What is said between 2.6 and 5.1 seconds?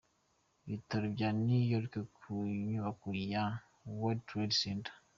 nyubako za World Trade Center.